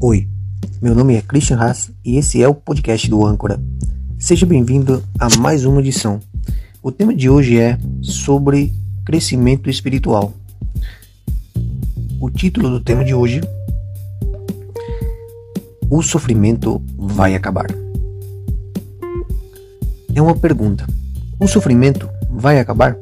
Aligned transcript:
Oi, 0.00 0.28
meu 0.80 0.94
nome 0.94 1.16
é 1.16 1.20
Christian 1.20 1.56
Haas 1.56 1.90
e 2.04 2.18
esse 2.18 2.40
é 2.40 2.46
o 2.46 2.54
podcast 2.54 3.10
do 3.10 3.26
Âncora. 3.26 3.60
Seja 4.16 4.46
bem-vindo 4.46 5.02
a 5.18 5.28
mais 5.40 5.64
uma 5.64 5.80
edição. 5.80 6.20
O 6.80 6.92
tema 6.92 7.12
de 7.12 7.28
hoje 7.28 7.58
é 7.58 7.76
sobre 8.00 8.72
crescimento 9.04 9.68
espiritual. 9.68 10.32
O 12.20 12.30
título 12.30 12.70
do 12.70 12.80
tema 12.80 13.04
de 13.04 13.12
hoje: 13.12 13.40
O 15.90 16.00
sofrimento 16.00 16.80
vai 16.96 17.34
acabar. 17.34 17.66
É 20.14 20.22
uma 20.22 20.36
pergunta. 20.36 20.86
O 21.40 21.48
sofrimento 21.48 22.08
vai 22.30 22.60
acabar? 22.60 22.96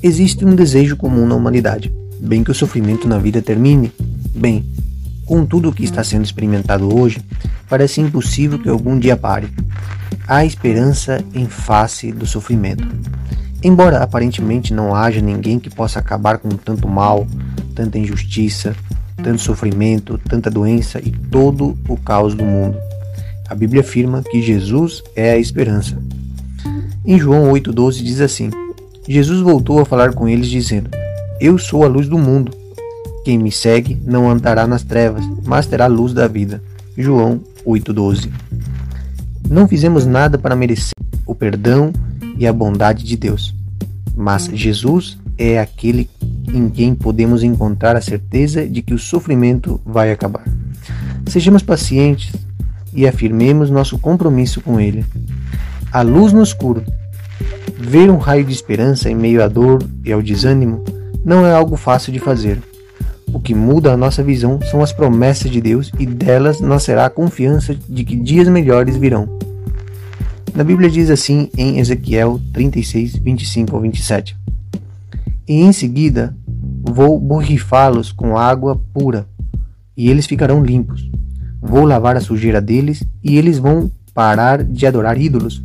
Existe 0.00 0.44
um 0.44 0.54
desejo 0.54 0.96
comum 0.96 1.26
na 1.26 1.34
humanidade, 1.34 1.92
bem 2.20 2.44
que 2.44 2.52
o 2.52 2.54
sofrimento 2.54 3.08
na 3.08 3.18
vida 3.18 3.42
termine. 3.42 3.90
Bem, 4.32 4.64
com 5.26 5.44
tudo 5.44 5.68
o 5.68 5.72
que 5.72 5.84
está 5.84 6.04
sendo 6.04 6.24
experimentado 6.24 6.94
hoje, 6.96 7.20
parece 7.68 8.00
impossível 8.00 8.58
que 8.58 8.68
algum 8.68 8.98
dia 8.98 9.16
pare. 9.16 9.48
Há 10.26 10.44
esperança 10.44 11.22
em 11.34 11.46
face 11.46 12.12
do 12.12 12.26
sofrimento. 12.26 12.86
Embora 13.62 14.02
aparentemente 14.02 14.74
não 14.74 14.94
haja 14.94 15.20
ninguém 15.20 15.58
que 15.58 15.70
possa 15.70 15.98
acabar 15.98 16.38
com 16.38 16.50
tanto 16.50 16.86
mal, 16.86 17.26
tanta 17.74 17.98
injustiça, 17.98 18.74
tanto 19.22 19.40
sofrimento, 19.40 20.18
tanta 20.18 20.50
doença 20.50 21.00
e 21.02 21.10
todo 21.10 21.76
o 21.88 21.96
caos 21.96 22.34
do 22.34 22.44
mundo. 22.44 22.76
A 23.48 23.54
Bíblia 23.54 23.80
afirma 23.82 24.22
que 24.22 24.42
Jesus 24.42 25.02
é 25.14 25.32
a 25.32 25.38
esperança. 25.38 25.98
Em 27.04 27.18
João 27.18 27.52
8,12 27.52 28.02
diz 28.02 28.20
assim: 28.20 28.50
Jesus 29.06 29.40
voltou 29.40 29.80
a 29.80 29.84
falar 29.84 30.14
com 30.14 30.28
eles, 30.28 30.48
dizendo: 30.48 30.90
Eu 31.38 31.58
sou 31.58 31.84
a 31.84 31.88
luz 31.88 32.08
do 32.08 32.18
mundo. 32.18 32.63
Quem 33.24 33.38
me 33.38 33.50
segue 33.50 33.98
não 34.04 34.30
andará 34.30 34.66
nas 34.66 34.82
trevas, 34.82 35.24
mas 35.44 35.66
terá 35.66 35.86
a 35.86 35.88
luz 35.88 36.12
da 36.12 36.28
vida. 36.28 36.62
João 36.94 37.40
8,12. 37.66 38.30
Não 39.48 39.66
fizemos 39.66 40.04
nada 40.04 40.36
para 40.36 40.54
merecer 40.54 40.92
o 41.24 41.34
perdão 41.34 41.90
e 42.36 42.46
a 42.46 42.52
bondade 42.52 43.02
de 43.02 43.16
Deus, 43.16 43.54
mas 44.14 44.44
Jesus 44.52 45.18
é 45.38 45.58
aquele 45.58 46.10
em 46.52 46.68
quem 46.68 46.94
podemos 46.94 47.42
encontrar 47.42 47.96
a 47.96 48.00
certeza 48.02 48.68
de 48.68 48.82
que 48.82 48.92
o 48.92 48.98
sofrimento 48.98 49.80
vai 49.86 50.12
acabar. 50.12 50.44
Sejamos 51.26 51.62
pacientes 51.62 52.30
e 52.92 53.08
afirmemos 53.08 53.70
nosso 53.70 53.98
compromisso 53.98 54.60
com 54.60 54.78
Ele. 54.78 55.02
A 55.90 56.02
luz 56.02 56.30
no 56.32 56.42
escuro. 56.42 56.84
Ver 57.78 58.10
um 58.10 58.18
raio 58.18 58.44
de 58.44 58.52
esperança 58.52 59.08
em 59.08 59.14
meio 59.14 59.42
à 59.42 59.48
dor 59.48 59.82
e 60.04 60.12
ao 60.12 60.22
desânimo 60.22 60.84
não 61.24 61.46
é 61.46 61.54
algo 61.54 61.76
fácil 61.76 62.12
de 62.12 62.18
fazer. 62.18 62.60
Que 63.44 63.54
muda 63.54 63.92
a 63.92 63.96
nossa 63.96 64.22
visão 64.22 64.58
são 64.70 64.82
as 64.82 64.90
promessas 64.90 65.50
de 65.50 65.60
Deus 65.60 65.92
e 65.98 66.06
delas 66.06 66.62
nascerá 66.62 67.04
a 67.04 67.10
confiança 67.10 67.74
de 67.74 68.02
que 68.02 68.16
dias 68.16 68.48
melhores 68.48 68.96
virão. 68.96 69.28
Na 70.54 70.64
Bíblia 70.64 70.88
diz 70.88 71.10
assim 71.10 71.50
em 71.54 71.78
Ezequiel 71.78 72.40
36, 72.54 73.16
25 73.16 73.76
ao 73.76 73.82
27: 73.82 74.34
E 75.46 75.60
em 75.60 75.74
seguida 75.74 76.34
vou 76.82 77.20
borrifá-los 77.20 78.12
com 78.12 78.38
água 78.38 78.80
pura, 78.94 79.26
e 79.94 80.08
eles 80.08 80.24
ficarão 80.24 80.64
limpos. 80.64 81.10
Vou 81.60 81.84
lavar 81.84 82.16
a 82.16 82.20
sujeira 82.20 82.62
deles, 82.62 83.04
e 83.22 83.36
eles 83.36 83.58
vão 83.58 83.90
parar 84.14 84.64
de 84.64 84.86
adorar 84.86 85.20
ídolos. 85.20 85.62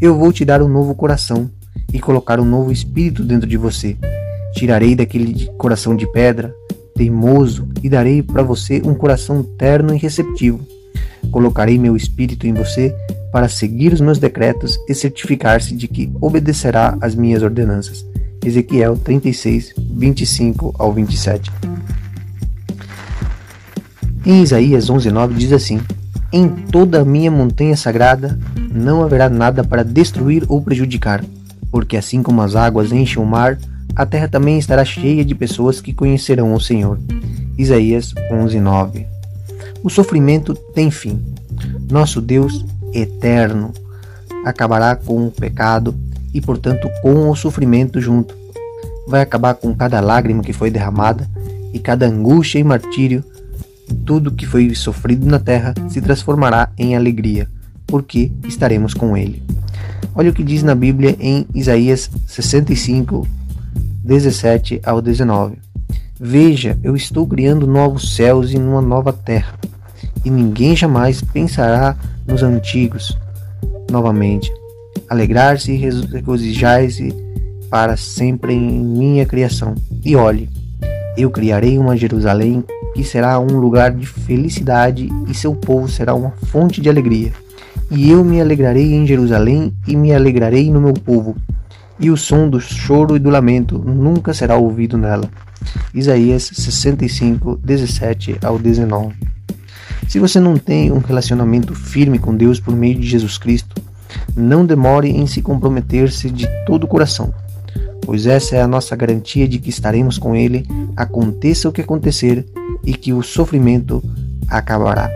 Eu 0.00 0.16
vou 0.16 0.32
te 0.32 0.44
dar 0.44 0.62
um 0.62 0.68
novo 0.68 0.94
coração 0.94 1.50
e 1.92 1.98
colocar 1.98 2.38
um 2.38 2.44
novo 2.44 2.70
espírito 2.70 3.24
dentro 3.24 3.48
de 3.48 3.56
você. 3.56 3.96
Tirarei 4.54 4.94
daquele 4.94 5.46
coração 5.56 5.96
de 5.96 6.06
pedra 6.12 6.54
teimoso 6.96 7.68
e 7.82 7.88
darei 7.88 8.22
para 8.22 8.42
você 8.42 8.80
um 8.84 8.94
coração 8.94 9.42
terno 9.42 9.94
e 9.94 9.98
receptivo. 9.98 10.60
Colocarei 11.30 11.78
meu 11.78 11.96
espírito 11.96 12.46
em 12.46 12.54
você 12.54 12.94
para 13.32 13.48
seguir 13.48 13.92
os 13.92 14.00
meus 14.00 14.18
decretos 14.18 14.78
e 14.88 14.94
certificar-se 14.94 15.74
de 15.74 15.86
que 15.86 16.10
obedecerá 16.20 16.96
às 17.00 17.14
minhas 17.14 17.42
ordenanças. 17.42 18.04
Ezequiel 18.44 18.96
36, 18.96 19.74
25 19.76 20.74
ao 20.78 20.92
27. 20.92 21.50
Em 24.24 24.42
Isaías 24.42 24.88
11:9 24.88 25.34
diz 25.34 25.52
assim: 25.52 25.80
Em 26.32 26.48
toda 26.48 27.00
a 27.00 27.04
minha 27.04 27.30
montanha 27.30 27.76
sagrada 27.76 28.38
não 28.72 29.02
haverá 29.02 29.28
nada 29.28 29.62
para 29.62 29.84
destruir 29.84 30.44
ou 30.48 30.62
prejudicar, 30.62 31.24
porque 31.70 31.96
assim 31.96 32.22
como 32.22 32.40
as 32.42 32.56
águas 32.56 32.92
enchem 32.92 33.22
o 33.22 33.26
mar, 33.26 33.58
a 33.96 34.04
terra 34.04 34.28
também 34.28 34.58
estará 34.58 34.84
cheia 34.84 35.24
de 35.24 35.34
pessoas 35.34 35.80
que 35.80 35.94
conhecerão 35.94 36.52
o 36.52 36.60
Senhor. 36.60 36.98
Isaías 37.56 38.12
11:9. 38.30 39.06
O 39.82 39.88
sofrimento 39.88 40.54
tem 40.74 40.90
fim. 40.90 41.18
Nosso 41.90 42.20
Deus 42.20 42.62
eterno 42.92 43.72
acabará 44.44 44.94
com 44.94 45.26
o 45.26 45.30
pecado 45.30 45.94
e, 46.34 46.42
portanto, 46.42 46.90
com 47.00 47.30
o 47.30 47.34
sofrimento 47.34 47.98
junto. 47.98 48.36
Vai 49.08 49.22
acabar 49.22 49.54
com 49.54 49.74
cada 49.74 49.98
lágrima 50.00 50.42
que 50.42 50.52
foi 50.52 50.70
derramada 50.70 51.26
e 51.72 51.78
cada 51.78 52.06
angústia 52.06 52.58
e 52.58 52.64
martírio. 52.64 53.24
Tudo 54.04 54.32
que 54.32 54.44
foi 54.44 54.74
sofrido 54.74 55.26
na 55.26 55.38
terra 55.38 55.72
se 55.88 56.02
transformará 56.02 56.68
em 56.76 56.94
alegria, 56.94 57.48
porque 57.86 58.30
estaremos 58.46 58.92
com 58.92 59.16
Ele. 59.16 59.42
Olha 60.14 60.30
o 60.30 60.34
que 60.34 60.44
diz 60.44 60.62
na 60.62 60.74
Bíblia 60.74 61.16
em 61.18 61.46
Isaías 61.54 62.10
65, 62.26 63.26
17 64.06 64.80
ao 64.84 65.02
19. 65.02 65.58
Veja, 66.18 66.78
eu 66.80 66.94
estou 66.94 67.26
criando 67.26 67.66
novos 67.66 68.14
céus 68.14 68.52
e 68.52 68.56
uma 68.56 68.80
nova 68.80 69.12
terra, 69.12 69.58
e 70.24 70.30
ninguém 70.30 70.76
jamais 70.76 71.20
pensará 71.20 71.96
nos 72.24 72.40
antigos 72.40 73.18
novamente. 73.90 74.48
Alegrar-se 75.08 75.72
e 75.72 75.76
regozijar-se 75.76 77.12
para 77.68 77.96
sempre 77.96 78.54
em 78.54 78.78
minha 78.78 79.26
criação. 79.26 79.74
E 80.04 80.14
olhe, 80.14 80.48
eu 81.18 81.28
criarei 81.28 81.76
uma 81.76 81.96
Jerusalém 81.96 82.62
que 82.94 83.02
será 83.02 83.40
um 83.40 83.58
lugar 83.58 83.90
de 83.90 84.06
felicidade 84.06 85.08
e 85.26 85.34
seu 85.34 85.52
povo 85.52 85.88
será 85.88 86.14
uma 86.14 86.30
fonte 86.46 86.80
de 86.80 86.88
alegria. 86.88 87.32
E 87.90 88.08
eu 88.08 88.24
me 88.24 88.40
alegrarei 88.40 88.94
em 88.94 89.04
Jerusalém 89.04 89.74
e 89.84 89.96
me 89.96 90.14
alegrarei 90.14 90.70
no 90.70 90.80
meu 90.80 90.94
povo 90.94 91.34
e 91.98 92.10
o 92.10 92.16
som 92.16 92.48
do 92.48 92.60
choro 92.60 93.16
e 93.16 93.18
do 93.18 93.30
lamento 93.30 93.78
nunca 93.78 94.34
será 94.34 94.56
ouvido 94.56 94.98
nela. 94.98 95.28
Isaías 95.94 96.50
65, 96.52 97.56
17 97.62 98.38
ao 98.42 98.58
19. 98.58 99.14
Se 100.08 100.18
você 100.18 100.38
não 100.38 100.56
tem 100.56 100.92
um 100.92 100.98
relacionamento 100.98 101.74
firme 101.74 102.18
com 102.18 102.34
Deus 102.36 102.60
por 102.60 102.74
meio 102.76 102.98
de 102.98 103.06
Jesus 103.06 103.38
Cristo, 103.38 103.80
não 104.36 104.64
demore 104.64 105.10
em 105.10 105.26
se 105.26 105.42
comprometer-se 105.42 106.30
de 106.30 106.46
todo 106.64 106.84
o 106.84 106.88
coração, 106.88 107.34
pois 108.02 108.26
essa 108.26 108.56
é 108.56 108.62
a 108.62 108.68
nossa 108.68 108.94
garantia 108.94 109.48
de 109.48 109.58
que 109.58 109.70
estaremos 109.70 110.16
com 110.18 110.36
Ele, 110.36 110.66
aconteça 110.96 111.68
o 111.68 111.72
que 111.72 111.80
acontecer, 111.80 112.46
e 112.84 112.94
que 112.94 113.12
o 113.12 113.22
sofrimento 113.22 114.02
acabará. 114.48 115.10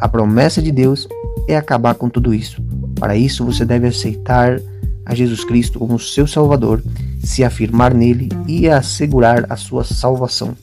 A 0.00 0.08
promessa 0.08 0.60
de 0.60 0.72
Deus 0.72 1.06
é 1.48 1.56
acabar 1.56 1.94
com 1.94 2.08
tudo 2.08 2.34
isso. 2.34 2.60
Para 2.98 3.16
isso, 3.16 3.44
você 3.44 3.64
deve 3.64 3.86
aceitar 3.86 4.58
a 5.06 5.14
Jesus 5.14 5.44
Cristo 5.44 5.78
como 5.78 5.98
seu 5.98 6.26
Salvador, 6.26 6.82
se 7.22 7.44
afirmar 7.44 7.94
nele 7.94 8.28
e 8.46 8.68
assegurar 8.68 9.46
a 9.50 9.56
sua 9.56 9.84
salvação. 9.84 10.56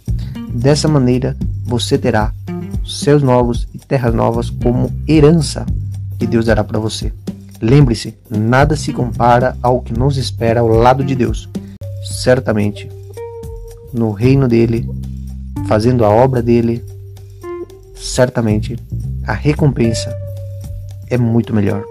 Dessa 0.54 0.88
maneira, 0.88 1.38
você 1.64 1.98
terá 1.98 2.34
céus 2.86 3.22
novos 3.22 3.68
e 3.74 3.78
terras 3.78 4.14
novas 4.14 4.50
como 4.50 4.92
herança 5.08 5.66
que 6.18 6.28
Deus 6.28 6.46
dará 6.46 6.64
para 6.64 6.80
você. 6.80 7.14
Lembre-se, 7.62 8.16
nada 8.30 8.76
se 8.76 8.92
compara 8.92 9.56
ao 9.62 9.82
que 9.82 9.94
nos 9.94 10.18
espera 10.18 10.62
ao 10.62 10.68
lado 10.68 11.04
de 11.04 11.16
Deus. 11.16 11.48
Certamente, 12.04 12.90
no 13.94 14.12
reino 14.12 14.48
dele, 14.48 14.90
fazendo 15.68 16.04
a 16.04 16.10
obra 16.10 16.42
dele, 16.42 16.84
certamente 17.96 18.78
a 19.26 19.34
recompensa 19.34 20.14
é 21.08 21.18
muito 21.18 21.54
melhor. 21.54 21.84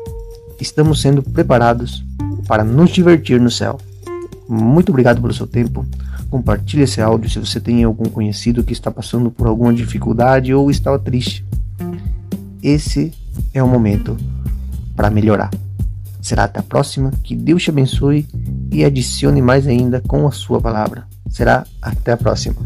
Estamos 0.60 1.00
sendo 1.00 1.22
preparados 1.22 2.04
para 2.50 2.64
nos 2.64 2.90
divertir 2.90 3.40
no 3.40 3.48
céu. 3.48 3.78
Muito 4.48 4.88
obrigado 4.88 5.20
pelo 5.20 5.32
seu 5.32 5.46
tempo. 5.46 5.86
Compartilhe 6.28 6.82
esse 6.82 7.00
áudio 7.00 7.30
se 7.30 7.38
você 7.38 7.60
tem 7.60 7.84
algum 7.84 8.06
conhecido 8.06 8.64
que 8.64 8.72
está 8.72 8.90
passando 8.90 9.30
por 9.30 9.46
alguma 9.46 9.72
dificuldade 9.72 10.52
ou 10.52 10.68
está 10.68 10.98
triste. 10.98 11.46
Esse 12.60 13.12
é 13.54 13.62
o 13.62 13.68
momento 13.68 14.16
para 14.96 15.10
melhorar. 15.10 15.50
Será 16.20 16.42
até 16.42 16.58
a 16.58 16.64
próxima. 16.64 17.12
Que 17.22 17.36
Deus 17.36 17.62
te 17.62 17.70
abençoe 17.70 18.26
e 18.72 18.84
adicione 18.84 19.40
mais 19.40 19.68
ainda 19.68 20.00
com 20.00 20.26
a 20.26 20.32
sua 20.32 20.60
palavra. 20.60 21.04
Será 21.28 21.64
até 21.80 22.10
a 22.10 22.16
próxima. 22.16 22.56